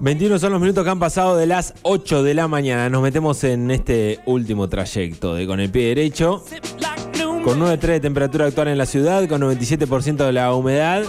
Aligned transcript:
21 0.00 0.38
son 0.38 0.52
los 0.52 0.60
minutos 0.60 0.82
que 0.84 0.90
han 0.90 0.98
pasado 0.98 1.36
de 1.36 1.46
las 1.46 1.74
8 1.82 2.22
de 2.22 2.32
la 2.32 2.48
mañana. 2.48 2.88
Nos 2.88 3.02
metemos 3.02 3.44
en 3.44 3.70
este 3.70 4.20
último 4.24 4.68
trayecto 4.68 5.34
de 5.34 5.46
con 5.46 5.60
el 5.60 5.70
pie 5.70 5.88
derecho. 5.88 6.42
Con 7.44 7.60
9.3 7.60 7.78
de 7.78 8.00
temperatura 8.00 8.46
actual 8.46 8.68
en 8.68 8.78
la 8.78 8.86
ciudad, 8.86 9.28
con 9.28 9.42
97% 9.42 10.24
de 10.24 10.32
la 10.32 10.54
humedad. 10.54 11.04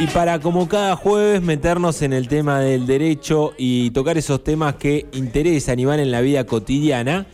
Y 0.00 0.06
para 0.06 0.38
como 0.38 0.66
cada 0.66 0.96
jueves 0.96 1.42
meternos 1.42 2.00
en 2.00 2.14
el 2.14 2.26
tema 2.26 2.60
del 2.60 2.86
derecho 2.86 3.52
y 3.58 3.90
tocar 3.90 4.16
esos 4.16 4.42
temas 4.42 4.76
que 4.76 5.04
interesan 5.12 5.78
y 5.78 5.84
van 5.84 6.00
en 6.00 6.10
la 6.10 6.22
vida 6.22 6.46
cotidiana. 6.46 7.26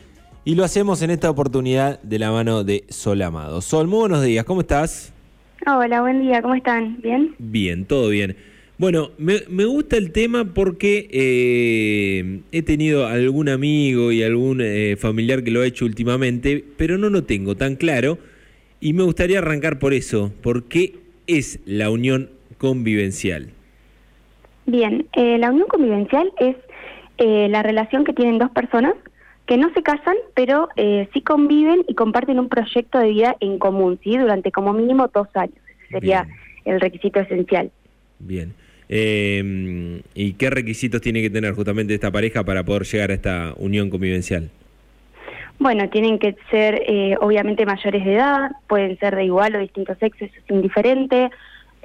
Y 0.45 0.57
lo 0.57 0.65
hacemos 0.65 1.01
en 1.03 1.11
esta 1.11 1.31
oportunidad 1.31 2.03
de 2.03 2.19
la 2.19 2.33
mano 2.33 2.65
de 2.65 2.83
Sol 2.89 3.23
Amado. 3.23 3.61
Sol, 3.61 3.87
muy 3.87 4.01
buenos 4.01 4.25
días, 4.25 4.45
¿cómo 4.45 4.63
estás? 4.63 5.13
Hola, 5.65 6.01
buen 6.01 6.23
día, 6.23 6.43
¿cómo 6.43 6.57
están? 6.57 7.01
¿Bien? 7.01 7.37
Bien, 7.39 7.85
todo 7.85 8.09
bien. 8.09 8.37
Bueno, 8.79 9.13
me, 9.17 9.43
me 9.49 9.65
gusta 9.65 9.97
el 9.97 10.11
tema 10.11 10.53
porque 10.53 11.09
eh, 11.13 12.41
he 12.51 12.63
tenido 12.63 13.07
algún 13.07 13.49
amigo 13.49 14.11
y 14.11 14.25
algún 14.25 14.61
eh, 14.61 14.97
familiar 14.99 15.45
que 15.45 15.53
lo 15.53 15.61
ha 15.61 15.67
hecho 15.67 15.85
últimamente, 15.85 16.65
pero 16.77 16.99
no 16.99 17.11
lo 17.11 17.23
tengo 17.23 17.55
tan 17.55 17.77
claro 17.77 18.19
y 18.81 18.93
me 18.93 19.05
gustaría 19.05 19.39
arrancar 19.39 19.79
por 19.79 19.95
eso. 19.95 20.33
¿Por 20.43 20.65
qué 20.65 20.95
es 21.29 21.61
la 21.65 21.91
unión 21.91 22.31
convivencial? 22.59 23.51
Bien, 24.67 25.07
eh, 25.13 25.39
la 25.39 25.51
unión 25.51 25.69
convivencial 25.69 26.33
es 26.39 26.57
eh, 27.19 27.49
la 27.49 27.63
relación 27.63 28.05
que 28.05 28.13
tienen 28.13 28.39
dos 28.39 28.51
personas 28.51 28.95
que 29.47 29.57
no 29.57 29.73
se 29.73 29.83
casan, 29.83 30.17
pero 30.35 30.69
eh, 30.77 31.09
sí 31.13 31.21
conviven 31.21 31.85
y 31.87 31.95
comparten 31.95 32.41
un 32.41 32.49
proyecto 32.49 32.99
de 32.99 33.09
vida 33.11 33.37
en 33.41 33.59
común, 33.59 33.99
¿sí? 34.03 34.17
Durante 34.17 34.51
como 34.51 34.73
mínimo 34.73 35.09
dos 35.15 35.29
años. 35.35 35.55
Ese 35.69 35.89
sería 35.93 36.25
Bien. 36.25 36.37
el 36.65 36.81
requisito 36.81 37.21
esencial. 37.21 37.71
Bien. 38.19 38.55
Eh, 38.89 40.03
¿Y 40.15 40.33
qué 40.35 40.51
requisitos 40.51 41.01
tiene 41.01 41.23
que 41.23 41.31
tener 41.31 41.55
justamente 41.55 41.95
esta 41.95 42.11
pareja 42.11 42.45
para 42.45 42.65
poder 42.65 42.85
llegar 42.85 43.11
a 43.11 43.15
esta 43.15 43.55
unión 43.57 43.91
convivencial? 43.91 44.51
Bueno, 45.59 45.89
tienen 45.89 46.19
que 46.19 46.37
ser 46.51 46.83
eh, 46.87 47.17
obviamente 47.21 47.65
mayores 47.65 48.05
de 48.05 48.15
edad, 48.15 48.51
pueden 48.69 48.99
ser 48.99 49.17
de 49.17 49.25
igual 49.25 49.57
o 49.57 49.59
distinto 49.59 49.95
sexo, 49.95 50.27
eso 50.27 50.35
es 50.37 50.51
indiferente, 50.51 51.31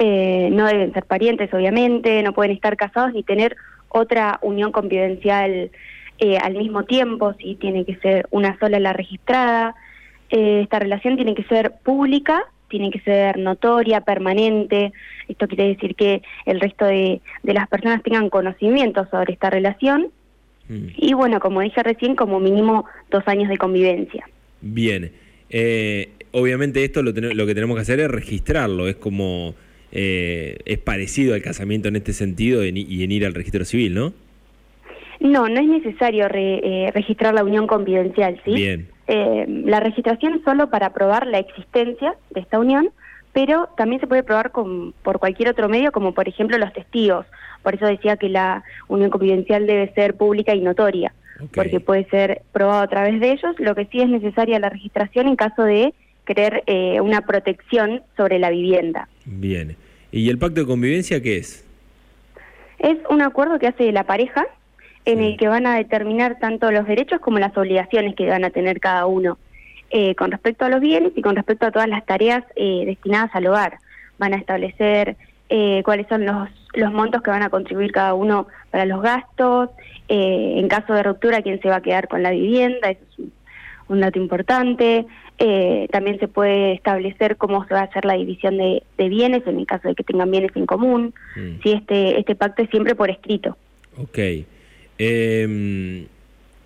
eh, 0.03 0.49
no 0.51 0.65
deben 0.65 0.93
ser 0.93 1.05
parientes 1.05 1.53
obviamente, 1.53 2.23
no 2.23 2.33
pueden 2.33 2.51
estar 2.53 2.75
casados 2.75 3.13
ni 3.13 3.23
tener 3.23 3.55
otra 3.89 4.39
unión 4.41 4.71
convivencial 4.71 5.69
eh, 6.19 6.37
al 6.37 6.55
mismo 6.55 6.83
tiempo, 6.85 7.33
sí, 7.39 7.55
tiene 7.59 7.85
que 7.85 7.95
ser 7.97 8.27
una 8.31 8.57
sola 8.59 8.79
la 8.79 8.93
registrada. 8.93 9.75
Eh, 10.29 10.61
esta 10.63 10.79
relación 10.79 11.15
tiene 11.15 11.35
que 11.35 11.43
ser 11.43 11.73
pública, 11.83 12.43
tiene 12.69 12.89
que 12.89 13.01
ser 13.01 13.37
notoria, 13.37 14.01
permanente. 14.01 14.93
Esto 15.27 15.47
quiere 15.47 15.67
decir 15.67 15.95
que 15.95 16.21
el 16.45 16.59
resto 16.59 16.85
de, 16.85 17.21
de 17.43 17.53
las 17.53 17.67
personas 17.67 18.01
tengan 18.01 18.29
conocimiento 18.29 19.07
sobre 19.11 19.33
esta 19.33 19.49
relación 19.49 20.11
Mm. 20.71 20.87
y 20.95 21.13
bueno, 21.13 21.39
como 21.41 21.61
dije 21.61 21.83
recién, 21.83 22.15
como 22.15 22.39
mínimo 22.39 22.85
dos 23.09 23.27
años 23.27 23.49
de 23.49 23.57
convivencia. 23.57 24.27
Bien. 24.61 25.11
Eh, 25.49 26.11
obviamente 26.31 26.83
esto 26.85 27.03
lo, 27.03 27.11
lo 27.11 27.45
que 27.45 27.53
tenemos 27.53 27.75
que 27.75 27.81
hacer 27.81 27.99
es 27.99 28.09
registrarlo. 28.09 28.87
Es 28.87 28.95
como... 28.95 29.53
eh, 29.91 30.57
es 30.65 30.77
parecido 30.79 31.33
al 31.33 31.41
casamiento 31.41 31.87
en 31.87 31.95
este 31.95 32.13
sentido 32.13 32.63
en 32.63 32.77
y 32.77 33.03
en 33.03 33.11
ir 33.11 33.25
al 33.25 33.33
registro 33.33 33.65
civil, 33.65 33.93
¿no? 33.93 34.13
No, 35.19 35.47
no 35.47 35.59
es 35.59 35.67
necesario 35.67 36.27
re- 36.27 36.61
eh, 36.63 36.91
registrar 36.91 37.33
la 37.33 37.43
unión 37.43 37.67
convivencial, 37.67 38.41
¿sí? 38.43 38.53
Bien. 38.55 38.87
Eh, 39.07 39.45
la 39.47 39.79
registración 39.79 40.33
es 40.35 40.43
solo 40.43 40.69
para 40.69 40.93
probar 40.93 41.27
la 41.27 41.37
existencia 41.37 42.15
de 42.31 42.41
esta 42.41 42.57
unión, 42.59 42.89
pero 43.33 43.69
también 43.77 43.99
se 44.01 44.07
puede 44.07 44.23
probar 44.23 44.51
con, 44.51 44.93
por 45.03 45.19
cualquier 45.19 45.49
otro 45.49 45.69
medio, 45.69 45.91
como 45.91 46.13
por 46.13 46.27
ejemplo 46.27 46.57
los 46.57 46.73
testigos. 46.73 47.25
Por 47.61 47.75
eso 47.75 47.85
decía 47.85 48.17
que 48.17 48.29
la 48.29 48.63
unión 48.87 49.11
convivencial 49.11 49.67
debe 49.67 49.93
ser 49.93 50.15
pública 50.15 50.55
y 50.55 50.61
notoria, 50.61 51.13
porque 51.53 51.79
puede 51.79 52.05
ser 52.09 52.41
probado 52.51 52.81
a 52.81 52.87
través 52.87 53.19
de 53.19 53.31
ellos. 53.31 53.55
Lo 53.59 53.75
que 53.75 53.85
sí 53.85 54.01
es 54.01 54.09
necesaria 54.09 54.59
la 54.59 54.69
registración 54.69 55.27
en 55.27 55.35
caso 55.35 55.63
de 55.63 55.93
querer 56.33 56.63
eh, 56.65 57.01
una 57.01 57.21
protección 57.21 58.01
sobre 58.15 58.39
la 58.39 58.49
vivienda. 58.49 59.07
Bien. 59.25 59.75
¿Y 60.11 60.29
el 60.29 60.37
pacto 60.37 60.61
de 60.61 60.67
convivencia 60.67 61.21
qué 61.21 61.37
es? 61.37 61.65
Es 62.79 62.97
un 63.09 63.21
acuerdo 63.21 63.59
que 63.59 63.67
hace 63.67 63.91
la 63.91 64.03
pareja 64.05 64.45
en 65.05 65.17
Sí. 65.19 65.25
el 65.25 65.37
que 65.37 65.47
van 65.47 65.65
a 65.65 65.75
determinar 65.75 66.39
tanto 66.39 66.71
los 66.71 66.85
derechos 66.87 67.19
como 67.19 67.39
las 67.39 67.55
obligaciones 67.57 68.15
que 68.15 68.27
van 68.27 68.43
a 68.43 68.49
tener 68.49 68.79
cada 68.79 69.05
uno 69.07 69.37
eh, 69.89 70.15
con 70.15 70.31
respecto 70.31 70.63
a 70.65 70.69
los 70.69 70.79
bienes 70.79 71.11
y 71.15 71.21
con 71.21 71.35
respecto 71.35 71.65
a 71.65 71.71
todas 71.71 71.89
las 71.89 72.05
tareas 72.05 72.43
eh, 72.55 72.83
destinadas 72.85 73.31
al 73.33 73.47
hogar. 73.47 73.79
Van 74.19 74.33
a 74.33 74.37
establecer 74.37 75.15
eh, 75.49 75.81
cuáles 75.83 76.07
son 76.07 76.25
los, 76.25 76.49
los 76.75 76.93
montos 76.93 77.21
que 77.21 77.29
van 77.29 77.43
a 77.43 77.49
contribuir 77.49 77.91
cada 77.91 78.13
uno 78.13 78.47
para 78.69 78.85
los 78.85 79.01
gastos, 79.01 79.69
eh, 80.07 80.53
en 80.57 80.67
caso 80.69 80.93
de 80.93 81.03
ruptura 81.03 81.41
quién 81.41 81.59
se 81.61 81.67
va 81.67 81.77
a 81.77 81.81
quedar 81.81 82.07
con 82.07 82.23
la 82.23 82.31
vivienda, 82.31 82.89
eso 82.91 83.01
es 83.11 83.19
un, 83.19 83.33
un 83.91 83.99
dato 84.01 84.19
importante. 84.19 85.05
Eh, 85.37 85.87
también 85.91 86.19
se 86.19 86.27
puede 86.27 86.73
establecer 86.73 87.37
cómo 87.37 87.65
se 87.67 87.73
va 87.73 87.81
a 87.81 87.83
hacer 87.83 88.05
la 88.05 88.13
división 88.15 88.57
de, 88.57 88.83
de 88.97 89.09
bienes 89.09 89.45
en 89.47 89.59
el 89.59 89.65
caso 89.65 89.87
de 89.87 89.95
que 89.95 90.03
tengan 90.03 90.29
bienes 90.31 90.51
en 90.55 90.65
común. 90.65 91.13
Mm. 91.35 91.61
Sí, 91.63 91.71
este, 91.71 92.19
este 92.19 92.35
pacto 92.35 92.61
es 92.63 92.69
siempre 92.69 92.95
por 92.95 93.09
escrito. 93.09 93.57
Ok. 93.97 94.17
Eh, 94.97 96.05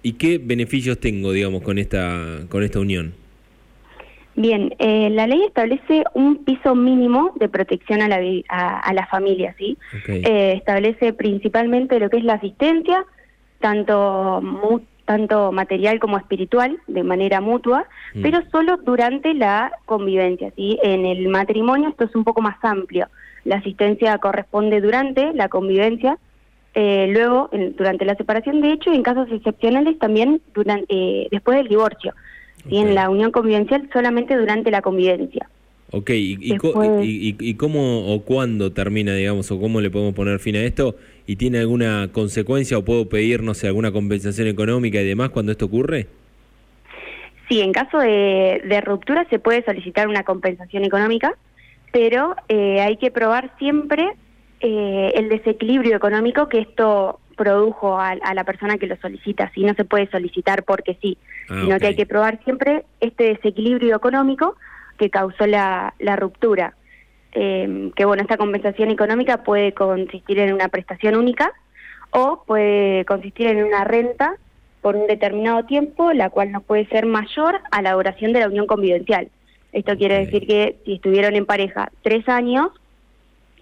¿Y 0.04 0.14
qué 0.14 0.38
beneficios 0.38 1.00
tengo, 1.00 1.32
digamos, 1.32 1.62
con 1.64 1.78
esta, 1.78 2.42
con 2.50 2.64
esta 2.64 2.80
unión? 2.80 3.14
Bien, 4.38 4.76
eh, 4.80 5.10
la 5.12 5.28
ley 5.28 5.44
establece 5.46 6.04
un 6.14 6.44
piso 6.44 6.76
mínimo 6.76 7.32
de 7.40 7.48
protección 7.48 8.02
a 8.02 8.10
la, 8.10 8.20
a, 8.50 8.80
a 8.80 8.94
la 8.94 9.08
familia, 9.08 9.56
¿sí? 9.58 9.78
Eh, 10.10 10.54
establece 10.58 11.14
principalmente 11.14 11.98
lo 12.02 12.10
que 12.10 12.18
es 12.18 12.26
la 12.26 12.34
asistencia, 12.34 13.06
tanto, 13.60 14.42
mu- 14.44 14.82
tanto 15.06 15.52
material 15.52 16.00
como 16.00 16.18
espiritual, 16.18 16.78
de 16.88 17.04
manera 17.04 17.40
mutua, 17.42 17.86
Mm. 18.14 18.22
pero 18.24 18.42
solo 18.52 18.78
durante 18.78 19.34
la 19.34 19.72
convivencia, 19.86 20.52
¿sí? 20.56 20.80
En 20.84 21.06
el 21.06 21.28
matrimonio 21.28 21.90
esto 21.90 22.06
es 22.06 22.16
un 22.16 22.24
poco 22.24 22.42
más 22.42 22.58
amplio. 22.64 23.08
La 23.44 23.58
asistencia 23.58 24.18
corresponde 24.18 24.82
durante 24.82 25.32
la 25.34 25.50
convivencia, 25.50 26.18
eh, 26.74 27.08
luego 27.10 27.50
en- 27.52 27.76
durante 27.76 28.04
la 28.04 28.16
separación, 28.16 28.62
de 28.62 28.72
hecho, 28.72 28.92
y 28.92 28.96
en 28.96 29.04
casos 29.04 29.28
excepcionales 29.32 29.98
también 30.00 30.42
durante, 30.54 30.86
eh, 30.90 31.28
después 31.32 31.58
del 31.58 31.68
divorcio. 31.68 32.14
¿sí? 32.58 32.64
Ok. 32.66 32.74
En 32.88 32.96
la 32.96 33.10
unión 33.10 33.32
convivencial 33.32 33.88
solamente 33.94 34.36
durante 34.36 34.72
la 34.72 34.82
convivencia. 34.82 35.48
Ok, 35.92 36.10
¿y, 36.10 36.38
y 36.42 36.58
y- 37.02 37.36
y- 37.40 37.54
cómo 37.56 38.14
o 38.14 38.22
cuándo 38.24 38.72
termina, 38.72 39.14
digamos, 39.14 39.52
o 39.52 39.60
cómo 39.60 39.82
le 39.82 39.90
podemos 39.92 40.16
poner 40.16 40.40
fin 40.40 40.56
a 40.56 40.64
esto? 40.64 40.96
¿Y 41.28 41.36
tiene 41.36 41.60
alguna 41.60 42.10
consecuencia 42.12 42.78
o 42.78 42.84
puedo 42.84 43.08
pedir, 43.08 43.44
no 43.44 43.54
sé, 43.54 43.68
alguna 43.68 43.92
compensación 43.92 44.48
económica 44.48 45.00
y 45.02 45.06
demás 45.08 45.30
cuando 45.30 45.52
esto 45.52 45.66
ocurre? 45.66 46.08
Sí, 47.48 47.62
en 47.62 47.72
caso 47.72 48.00
de, 48.00 48.62
de 48.66 48.82
ruptura 48.82 49.28
se 49.30 49.38
puede 49.40 49.64
solicitar 49.64 50.08
una 50.08 50.24
compensación 50.24 50.84
económica, 50.84 51.36
pero 51.92 52.36
eh, 52.50 52.82
hay 52.82 52.98
que 52.98 53.12
probar 53.12 53.54
siempre 53.60 54.10
eh, 54.62 55.12
el 55.16 55.30
desequilibrio 55.30 55.96
económico 55.96 56.50
que 56.50 56.60
esto 56.60 57.20
produjo 57.38 58.00
a, 58.00 58.12
a 58.12 58.34
la 58.34 58.44
persona 58.44 58.78
que 58.78 58.88
lo 58.88 58.96
solicita. 58.98 59.52
Si 59.54 59.62
no 59.64 59.74
se 59.76 59.86
puede 59.86 60.10
solicitar 60.10 60.64
porque 60.64 60.98
sí, 61.02 61.18
Ah, 61.48 61.60
sino 61.62 61.80
que 61.80 61.88
hay 61.88 61.96
que 61.96 62.08
probar 62.08 62.44
siempre 62.44 62.86
este 63.02 63.26
desequilibrio 63.26 63.96
económico 63.96 64.56
que 64.98 65.10
causó 65.10 65.46
la, 65.48 65.94
la 66.00 66.16
ruptura. 66.16 66.76
Eh, 67.34 67.92
que 67.96 68.06
bueno, 68.06 68.22
esta 68.24 68.38
compensación 68.38 68.90
económica 68.92 69.44
puede 69.44 69.74
consistir 69.74 70.40
en 70.40 70.54
una 70.54 70.70
prestación 70.70 71.16
única 71.16 71.52
o 72.12 72.44
puede 72.48 73.04
consistir 73.06 73.48
en 73.48 73.64
una 73.64 73.84
renta 73.84 74.38
por 74.80 74.96
un 74.96 75.08
determinado 75.08 75.66
tiempo, 75.66 76.14
la 76.14 76.30
cual 76.30 76.52
no 76.52 76.62
puede 76.62 76.88
ser 76.88 77.06
mayor 77.06 77.60
a 77.72 77.82
la 77.82 77.94
duración 77.94 78.32
de 78.32 78.40
la 78.40 78.48
unión 78.48 78.68
convivencial. 78.68 79.30
Esto 79.74 79.98
quiere 79.98 80.20
decir 80.26 80.48
que 80.48 80.78
si 80.86 80.94
estuvieron 80.94 81.36
en 81.36 81.46
pareja 81.46 81.92
tres 82.04 82.30
años, 82.30 82.70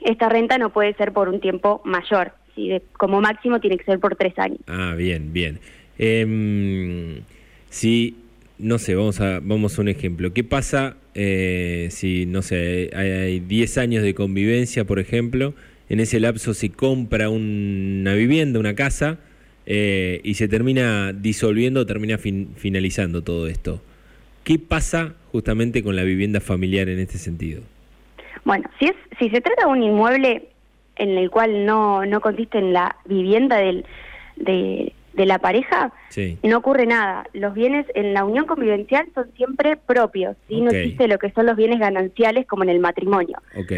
esta 0.02 0.30
renta 0.30 0.58
no 0.58 0.70
puede 0.72 0.94
ser 0.94 1.12
por 1.14 1.30
un 1.30 1.40
tiempo 1.40 1.82
mayor. 1.86 2.34
¿sí? 2.54 2.68
De- 2.68 2.84
como 3.00 3.22
máximo 3.22 3.60
tiene 3.60 3.78
que 3.78 3.86
ser 3.86 4.00
por 4.00 4.16
tres 4.16 4.38
años. 4.38 4.60
Ah, 4.68 4.94
bien, 4.96 5.34
bien. 5.34 5.60
Em, 5.98 7.24
si, 7.70 8.23
no 8.60 8.78
sé, 8.78 8.96
vamos 8.96 9.20
a, 9.22 9.40
vamos 9.42 9.78
a 9.78 9.82
un 9.82 9.90
ejemplo. 9.90 10.34
¿Qué 10.34 10.44
pasa 10.44 10.96
eh, 11.16 11.88
si, 11.92 12.26
no 12.26 12.42
sé, 12.42 12.92
hay, 12.96 13.10
hay 13.12 13.40
10 13.40 13.78
años 13.78 14.04
de 14.04 14.14
convivencia, 14.14 14.86
por 14.86 15.00
ejemplo? 15.00 15.54
En 15.90 16.00
ese 16.00 16.20
lapso 16.20 16.54
se 16.54 16.70
compra 16.70 17.30
una 17.30 18.14
vivienda, 18.14 18.60
una 18.60 18.74
casa, 18.76 19.20
eh, 19.66 20.22
y 20.24 20.36
se 20.36 20.48
termina 20.48 21.14
disolviendo, 21.14 21.86
termina 21.86 22.18
fin- 22.18 22.50
finalizando 22.56 23.22
todo 23.22 23.48
esto. 23.48 23.82
¿Qué 24.44 24.60
pasa 24.60 25.16
justamente 25.32 25.84
con 25.84 25.96
la 25.96 26.04
vivienda 26.04 26.40
familiar 26.40 26.90
en 26.90 27.00
este 27.00 27.18
sentido? 27.18 27.62
Bueno, 28.46 28.70
si, 28.80 28.86
es, 28.86 28.94
si 29.20 29.30
se 29.30 29.42
trata 29.42 29.66
de 29.66 29.72
un 29.72 29.84
inmueble 29.84 30.50
en 30.96 31.18
el 31.18 31.30
cual 31.30 31.66
no, 31.66 32.06
no 32.06 32.22
consiste 32.22 32.58
en 32.60 32.74
la 32.74 32.96
vivienda 33.06 33.58
del, 33.58 33.86
de, 34.36 34.93
de 35.14 35.26
la 35.26 35.40
pareja, 35.40 35.92
Sí. 36.10 36.38
no 36.44 36.58
ocurre 36.58 36.86
nada. 36.86 37.28
Los 37.34 37.54
bienes 37.54 37.86
en 37.96 38.14
la 38.14 38.24
unión 38.26 38.46
convivencial 38.46 39.06
son 39.14 39.32
siempre 39.36 39.78
propios, 39.78 40.36
¿sí? 40.48 40.60
no 40.62 40.68
Ok. 40.70 40.74
existe 40.76 41.08
lo 41.08 41.18
que 41.20 41.32
son 41.32 41.46
los 41.46 41.56
bienes 41.56 41.80
gananciales 41.80 42.46
como 42.48 42.64
en 42.64 42.70
el 42.70 42.80
matrimonio. 42.80 43.38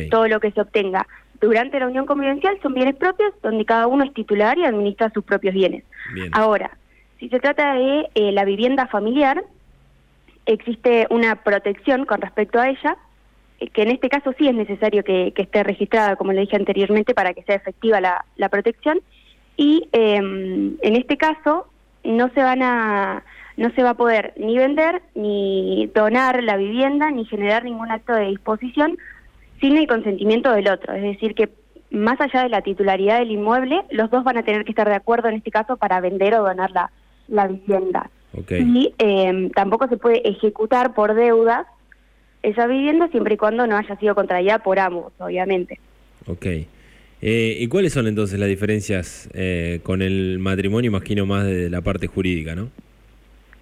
Todo 0.09 0.27
lo 0.27 0.39
que 0.39 0.51
se 0.51 0.61
obtenga 0.61 1.05
durante 1.41 1.79
la 1.79 1.87
unión 1.87 2.05
convivencial 2.05 2.57
son 2.63 2.73
bienes 2.73 2.95
propios 2.95 3.33
donde 3.43 3.65
cada 3.65 3.87
uno 3.87 4.03
es 4.05 4.13
titular 4.13 4.57
y 4.57 4.63
administra 4.65 5.09
sus 5.13 5.23
propios 5.25 5.53
bienes. 5.53 5.83
Bien. 6.13 6.29
Ahora, 6.33 6.71
si 7.19 7.27
se 7.29 7.39
trata 7.39 7.73
de 7.75 8.07
eh, 8.15 8.31
la 8.31 8.45
vivienda 8.45 8.87
familiar, 8.87 9.43
existe 10.45 11.07
una 11.09 11.35
protección 11.43 12.05
con 12.05 12.21
respecto 12.21 12.59
a 12.59 12.69
ella, 12.69 12.97
eh, 13.59 13.69
que 13.69 13.81
en 13.83 13.91
este 13.91 14.09
caso 14.09 14.33
sí 14.37 14.47
es 14.47 14.55
necesario 14.55 15.03
que, 15.03 15.31
que 15.35 15.41
esté 15.43 15.63
registrada, 15.63 16.15
como 16.15 16.33
le 16.33 16.41
dije 16.41 16.55
anteriormente, 16.55 17.13
para 17.13 17.33
que 17.33 17.43
sea 17.43 17.55
efectiva 17.55 17.99
la, 18.01 18.25
la 18.35 18.49
protección. 18.49 18.99
Y 19.57 19.87
eh, 19.91 20.15
en 20.15 20.95
este 20.95 21.17
caso 21.17 21.67
no 22.03 22.29
se 22.33 22.41
van 22.41 22.61
a 22.61 23.23
no 23.57 23.69
se 23.71 23.83
va 23.83 23.91
a 23.91 23.97
poder 23.97 24.33
ni 24.37 24.57
vender 24.57 25.01
ni 25.15 25.89
donar 25.95 26.43
la 26.43 26.57
vivienda 26.57 27.09
ni 27.09 27.25
generar 27.25 27.63
ningún 27.63 27.89
acto 27.89 28.13
de 28.13 28.27
disposición 28.27 28.97
sin 29.61 29.77
el 29.77 29.87
consentimiento 29.87 30.51
del 30.51 30.67
otro. 30.67 30.93
Es 30.93 31.03
decir, 31.03 31.35
que 31.35 31.49
más 31.89 32.19
allá 32.19 32.43
de 32.43 32.49
la 32.49 32.61
titularidad 32.61 33.19
del 33.19 33.31
inmueble, 33.31 33.83
los 33.91 34.09
dos 34.11 34.23
van 34.23 34.37
a 34.37 34.43
tener 34.43 34.65
que 34.65 34.71
estar 34.71 34.89
de 34.89 34.95
acuerdo 34.95 35.29
en 35.29 35.35
este 35.35 35.51
caso 35.51 35.77
para 35.77 36.01
vender 36.01 36.35
o 36.35 36.43
donar 36.43 36.71
la, 36.71 36.91
la 37.27 37.47
vivienda. 37.47 38.09
Y 38.49 38.93
eh, 38.97 39.49
tampoco 39.55 39.87
se 39.87 39.95
puede 39.95 40.27
ejecutar 40.27 40.93
por 40.93 41.13
deudas 41.13 41.65
esa 42.43 42.67
vivienda 42.67 43.07
siempre 43.07 43.35
y 43.35 43.37
cuando 43.37 43.65
no 43.65 43.77
haya 43.77 43.95
sido 43.95 44.13
contraída 44.13 44.59
por 44.59 44.77
ambos, 44.77 45.13
obviamente. 45.19 45.79
Ok. 46.27 46.45
Eh, 47.21 47.57
¿Y 47.59 47.67
cuáles 47.67 47.93
son 47.93 48.07
entonces 48.07 48.39
las 48.39 48.49
diferencias 48.49 49.29
eh, 49.33 49.79
con 49.83 50.01
el 50.01 50.37
matrimonio? 50.39 50.89
Imagino 50.89 51.25
más 51.25 51.45
de 51.45 51.69
la 51.69 51.81
parte 51.81 52.07
jurídica, 52.07 52.55
¿no? 52.55 52.69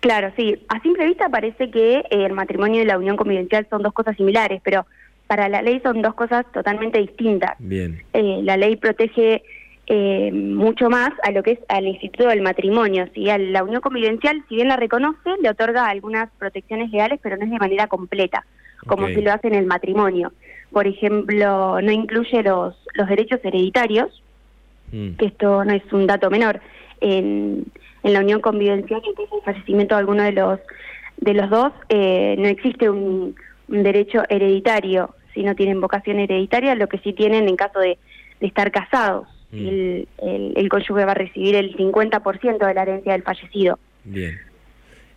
Claro, 0.03 0.33
sí. 0.35 0.53
A 0.67 0.81
simple 0.81 1.05
vista 1.05 1.29
parece 1.29 1.71
que 1.71 1.99
eh, 1.99 2.05
el 2.09 2.33
matrimonio 2.33 2.81
y 2.81 2.85
la 2.85 2.97
unión 2.97 3.15
convivencial 3.15 3.65
son 3.69 3.83
dos 3.83 3.93
cosas 3.93 4.17
similares, 4.17 4.59
pero 4.61 4.85
para 5.27 5.47
la 5.47 5.61
ley 5.61 5.79
son 5.81 6.01
dos 6.01 6.13
cosas 6.13 6.45
totalmente 6.51 6.99
distintas. 6.99 7.55
Bien. 7.57 8.03
Eh, 8.11 8.41
la 8.43 8.57
ley 8.57 8.75
protege 8.75 9.43
eh, 9.87 10.31
mucho 10.33 10.89
más 10.89 11.11
a 11.23 11.31
lo 11.31 11.41
que 11.41 11.51
es 11.51 11.59
al 11.69 11.87
instituto 11.87 12.27
del 12.27 12.41
matrimonio. 12.41 13.07
¿sí? 13.15 13.29
A 13.29 13.37
la 13.37 13.63
unión 13.63 13.79
convivencial, 13.79 14.43
si 14.49 14.55
bien 14.55 14.67
la 14.67 14.75
reconoce, 14.75 15.29
le 15.41 15.49
otorga 15.49 15.87
algunas 15.87 16.29
protecciones 16.37 16.91
legales, 16.91 17.21
pero 17.23 17.37
no 17.37 17.45
es 17.45 17.51
de 17.51 17.57
manera 17.57 17.87
completa, 17.87 18.45
como 18.85 19.07
se 19.07 19.21
lo 19.21 19.31
hace 19.31 19.47
en 19.47 19.55
el 19.55 19.65
matrimonio. 19.65 20.33
Por 20.73 20.87
ejemplo, 20.87 21.79
no 21.81 21.91
incluye 21.91 22.43
los, 22.43 22.75
los 22.95 23.07
derechos 23.07 23.39
hereditarios, 23.43 24.19
Mm. 24.91 25.15
que 25.17 25.25
esto 25.25 25.65
no 25.65 25.73
es 25.73 25.81
un 25.91 26.05
dato 26.05 26.29
menor. 26.29 26.59
En, 27.01 27.65
en 28.03 28.13
la 28.13 28.19
unión 28.19 28.41
convivencial, 28.41 29.01
en 29.03 29.13
caso 29.15 29.35
de 29.37 29.41
fallecimiento 29.41 29.95
de 29.95 29.99
alguno 29.99 30.21
de 30.23 30.33
los 30.33 30.59
de 31.17 31.33
los 31.33 31.49
dos, 31.49 31.71
eh, 31.89 32.35
no 32.37 32.47
existe 32.47 32.89
un, 32.91 33.35
un 33.69 33.83
derecho 33.83 34.21
hereditario, 34.29 35.15
si 35.33 35.41
no 35.43 35.55
tienen 35.55 35.81
vocación 35.81 36.19
hereditaria, 36.19 36.75
lo 36.75 36.87
que 36.87 36.99
sí 36.99 37.13
tienen 37.13 37.47
en 37.49 37.55
caso 37.55 37.79
de, 37.79 37.97
de 38.39 38.47
estar 38.47 38.71
casados. 38.71 39.27
Mm. 39.51 39.67
El, 39.67 40.07
el, 40.21 40.53
el 40.57 40.69
cónyuge 40.69 41.05
va 41.05 41.11
a 41.13 41.15
recibir 41.15 41.55
el 41.55 41.75
50% 41.75 42.57
de 42.67 42.73
la 42.73 42.81
herencia 42.83 43.13
del 43.13 43.23
fallecido. 43.23 43.79
Bien. 44.03 44.37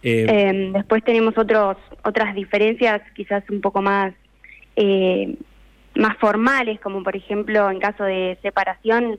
Eh, 0.02 0.26
Eh, 0.28 0.70
después 0.72 1.02
tenemos 1.04 1.36
otros 1.36 1.76
otras 2.04 2.34
diferencias 2.34 3.02
quizás 3.14 3.42
un 3.50 3.60
poco 3.60 3.82
más 3.82 4.14
eh, 4.76 5.34
más 5.94 6.16
formales, 6.18 6.78
como 6.80 7.02
por 7.02 7.16
ejemplo 7.16 7.70
en 7.70 7.80
caso 7.80 8.04
de 8.04 8.38
separación 8.42 9.18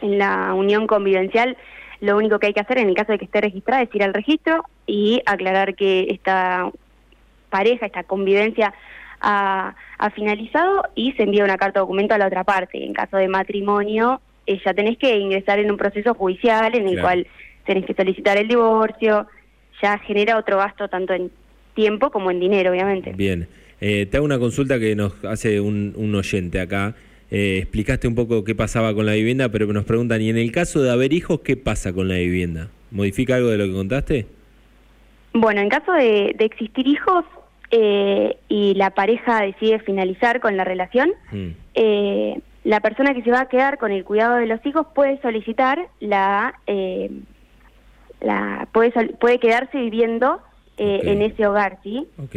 en 0.00 0.18
la 0.18 0.54
unión 0.54 0.86
convivencial, 0.86 1.56
lo 2.00 2.16
único 2.16 2.38
que 2.38 2.48
hay 2.48 2.52
que 2.52 2.60
hacer 2.60 2.78
en 2.78 2.88
el 2.88 2.94
caso 2.94 3.12
de 3.12 3.18
que 3.18 3.24
esté 3.24 3.40
registrada 3.40 3.82
es 3.82 3.94
ir 3.94 4.02
al 4.04 4.14
registro 4.14 4.64
y 4.86 5.20
aclarar 5.26 5.74
que 5.74 6.06
esta 6.10 6.70
pareja, 7.50 7.86
esta 7.86 8.04
convivencia 8.04 8.72
ha, 9.20 9.74
ha 9.98 10.10
finalizado 10.10 10.84
y 10.94 11.12
se 11.12 11.24
envía 11.24 11.44
una 11.44 11.56
carta 11.56 11.80
documento 11.80 12.14
a 12.14 12.18
la 12.18 12.26
otra 12.26 12.44
parte. 12.44 12.84
En 12.84 12.92
caso 12.92 13.16
de 13.16 13.26
matrimonio, 13.26 14.20
eh, 14.46 14.60
ya 14.64 14.74
tenés 14.74 14.96
que 14.98 15.16
ingresar 15.16 15.58
en 15.58 15.70
un 15.70 15.76
proceso 15.76 16.14
judicial 16.14 16.74
en 16.74 16.86
el 16.86 16.92
Claro. 16.94 17.02
cual 17.02 17.26
tenés 17.64 17.84
que 17.84 17.94
solicitar 17.94 18.38
el 18.38 18.48
divorcio, 18.48 19.26
ya 19.82 19.98
genera 19.98 20.38
otro 20.38 20.58
gasto 20.58 20.88
tanto 20.88 21.14
en 21.14 21.30
tiempo 21.74 22.10
como 22.10 22.30
en 22.30 22.40
dinero, 22.40 22.70
obviamente. 22.70 23.12
Bien. 23.12 23.48
Eh, 23.80 24.06
te 24.10 24.16
hago 24.16 24.26
una 24.26 24.38
consulta 24.38 24.78
que 24.78 24.94
nos 24.96 25.12
hace 25.24 25.60
un, 25.60 25.92
un 25.96 26.14
oyente 26.14 26.60
acá. 26.60 26.94
Eh, 27.30 27.58
explicaste 27.62 28.08
un 28.08 28.14
poco 28.14 28.42
qué 28.44 28.54
pasaba 28.54 28.94
con 28.94 29.04
la 29.06 29.12
vivienda, 29.12 29.48
pero 29.50 29.66
nos 29.72 29.84
preguntan, 29.84 30.20
¿y 30.22 30.30
en 30.30 30.38
el 30.38 30.50
caso 30.50 30.82
de 30.82 30.90
haber 30.90 31.12
hijos, 31.12 31.40
qué 31.40 31.56
pasa 31.56 31.92
con 31.92 32.08
la 32.08 32.14
vivienda? 32.16 32.68
¿Modifica 32.90 33.36
algo 33.36 33.48
de 33.50 33.58
lo 33.58 33.66
que 33.66 33.72
contaste? 33.74 34.26
Bueno, 35.34 35.60
en 35.60 35.68
caso 35.68 35.92
de, 35.92 36.34
de 36.38 36.44
existir 36.44 36.86
hijos 36.86 37.24
eh, 37.70 38.36
y 38.48 38.74
la 38.74 38.90
pareja 38.90 39.42
decide 39.42 39.78
finalizar 39.80 40.40
con 40.40 40.56
la 40.56 40.64
relación, 40.64 41.10
Mm. 41.30 41.48
eh, 41.74 42.40
la 42.64 42.80
persona 42.80 43.14
que 43.14 43.22
se 43.22 43.30
va 43.30 43.42
a 43.42 43.48
quedar 43.48 43.78
con 43.78 43.92
el 43.92 44.04
cuidado 44.04 44.36
de 44.36 44.46
los 44.46 44.64
hijos 44.66 44.86
puede 44.94 45.20
solicitar 45.20 45.88
la, 46.00 46.54
eh, 46.66 47.10
la 48.20 48.68
puede 48.72 48.90
puede 49.20 49.38
quedarse 49.38 49.78
viviendo 49.78 50.40
eh, 50.78 51.00
en 51.04 51.22
ese 51.22 51.46
hogar, 51.46 51.78
sí. 51.82 52.06
Ok. 52.18 52.36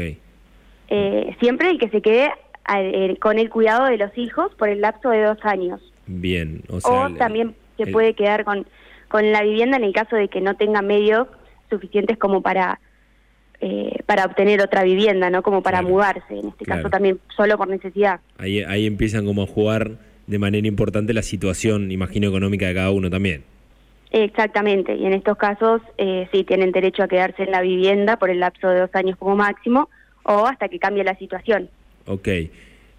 Eh, 0.94 1.36
siempre 1.40 1.70
el 1.70 1.80
que 1.80 1.88
se 1.90 2.02
quede 2.02 2.30
a- 2.66 2.82
eh, 2.82 3.16
con 3.20 3.40
el 3.40 3.50
cuidado 3.50 3.86
de 3.86 3.98
los 3.98 4.16
hijos 4.18 4.54
por 4.56 4.68
el 4.70 4.82
lapso 4.82 5.10
de 5.10 5.24
dos 5.24 5.38
años. 5.44 5.80
Bien. 6.06 6.62
O, 6.70 6.76
O, 6.76 6.82
sea, 6.82 7.08
el- 7.08 7.18
también 7.18 7.56
se 7.78 7.84
el- 7.84 7.92
puede 7.92 8.14
quedar 8.14 8.44
con, 8.44 8.68
con 9.08 9.32
la 9.32 9.42
vivienda 9.42 9.78
en 9.78 9.86
el 9.86 9.94
caso 9.94 10.16
de 10.18 10.28
que 10.28 10.42
no 10.42 10.56
tenga 10.56 10.82
medios 10.82 11.28
suficientes 11.70 12.18
como 12.18 12.42
para 12.42 12.80
eh, 13.64 14.00
para 14.08 14.26
obtener 14.26 14.60
otra 14.60 14.84
vivienda, 14.84 15.30
¿no? 15.30 15.44
Como 15.44 15.62
para 15.62 15.80
Claro, 15.82 15.94
mudarse, 15.94 16.34
en 16.40 16.48
este 16.48 16.66
claro. 16.66 16.82
caso 16.82 16.90
también 16.90 17.20
solo 17.38 17.58
por 17.60 17.68
necesidad. 17.68 18.20
Ahí, 18.40 18.64
ahí 18.64 18.88
empiezan 18.88 19.24
como 19.24 19.44
a 19.44 19.46
jugar 19.48 19.92
de 20.26 20.40
manera 20.40 20.68
importante 20.68 21.14
la 21.14 21.22
situación, 21.22 21.92
imagino, 21.92 22.28
económica 22.28 22.66
de 22.68 22.74
cada 22.74 22.90
uno 22.90 23.12
también. 23.12 23.44
Exactamente, 24.10 24.96
y 24.96 25.06
en 25.06 25.14
estos 25.14 25.38
casos 25.38 25.82
eh, 26.00 26.28
sí 26.34 26.44
tienen 26.44 26.72
derecho 26.72 27.04
a 27.04 27.08
quedarse 27.08 27.44
en 27.44 27.52
la 27.52 27.62
vivienda 27.62 28.18
por 28.18 28.30
el 28.32 28.40
lapso 28.40 28.68
de 28.68 28.80
dos 28.80 28.90
años 28.94 29.16
como 29.18 29.36
máximo 29.36 29.90
o 30.24 30.46
hasta 30.48 30.68
que 30.68 30.80
cambie 30.80 31.04
la 31.04 31.16
situación. 31.18 31.70
Ok. 32.06 32.28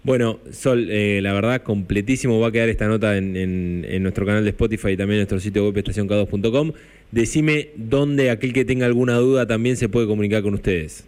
Bueno, 0.03 0.39
Sol, 0.51 0.87
eh, 0.89 1.19
la 1.21 1.31
verdad, 1.33 1.61
completísimo. 1.61 2.39
Va 2.39 2.47
a 2.47 2.51
quedar 2.51 2.67
esta 2.69 2.87
nota 2.87 3.15
en, 3.17 3.37
en- 3.37 3.85
en 3.87 4.03
nuestro 4.03 4.25
canal 4.25 4.43
de 4.43 4.49
Spotify 4.49 4.89
y 4.89 4.97
también 4.97 5.15
en 5.15 5.19
nuestro 5.21 5.39
sitio 5.39 5.63
web 5.65 5.75
estacionk2.com. 5.75 6.71
Decime 7.11 7.69
dónde 7.77 8.29
aquel 8.29 8.51
que 8.51 8.65
tenga 8.65 8.85
alguna 8.85 9.15
duda 9.15 9.47
también 9.47 9.77
se 9.77 9.87
puede 9.87 10.07
comunicar 10.07 10.41
con 10.43 10.55
ustedes. 10.55 11.07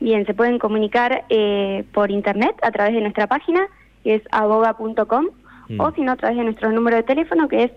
Bien, 0.00 0.26
se 0.26 0.34
pueden 0.34 0.58
comunicar 0.58 1.24
eh, 1.30 1.84
por 1.94 2.10
internet 2.10 2.54
a 2.62 2.70
través 2.72 2.94
de 2.94 3.00
nuestra 3.00 3.26
página, 3.26 3.66
que 4.04 4.16
es 4.16 4.22
aboga.com, 4.30 5.28
Mm. 5.68 5.80
o 5.80 5.92
si 5.92 6.00
no, 6.00 6.10
a 6.12 6.16
través 6.16 6.36
de 6.36 6.42
nuestro 6.44 6.72
número 6.72 6.96
de 6.96 7.04
teléfono, 7.04 7.46
que 7.46 7.62
es 7.62 7.70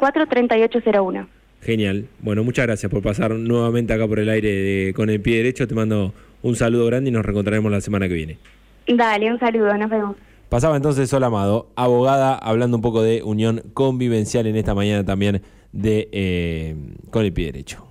2262-643801. 0.00 1.26
Genial. 1.62 2.06
Bueno, 2.20 2.44
muchas 2.44 2.66
gracias 2.66 2.90
por 2.90 3.02
pasar 3.02 3.32
nuevamente 3.32 3.92
acá 3.92 4.06
por 4.06 4.18
el 4.20 4.28
aire 4.28 4.48
de- 4.50 4.94
con 4.94 5.10
el 5.10 5.20
pie 5.20 5.38
derecho. 5.38 5.66
Te 5.66 5.74
mando 5.74 6.14
un 6.42 6.54
saludo 6.56 6.86
grande 6.86 7.10
y 7.10 7.12
nos 7.12 7.24
reencontraremos 7.24 7.70
la 7.70 7.80
semana 7.80 8.08
que 8.08 8.14
viene. 8.14 8.38
Dale, 8.86 9.30
un 9.32 9.38
saludo, 9.38 9.76
nos 9.76 9.90
vemos. 9.90 10.16
Pasaba 10.48 10.76
entonces 10.76 11.10
Sol 11.10 11.24
Amado, 11.24 11.68
abogada, 11.76 12.34
hablando 12.36 12.76
un 12.78 12.82
poco 12.82 13.02
de 13.02 13.22
unión 13.22 13.62
convivencial 13.74 14.46
en 14.46 14.56
esta 14.56 14.74
mañana 14.74 15.04
también 15.04 15.42
de 15.72 16.08
eh, 16.12 16.74
con 17.10 17.24
el 17.24 17.32
pie 17.32 17.46
derecho. 17.46 17.86